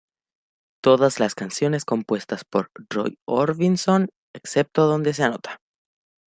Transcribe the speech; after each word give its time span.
Todas 0.83 1.19
las 1.19 1.35
canciones 1.35 1.85
compuestas 1.85 2.43
por 2.43 2.71
Roy 2.89 3.19
Orbison 3.25 4.09
excepto 4.33 4.87
donde 4.87 5.13
se 5.13 5.21
anota. 5.21 5.59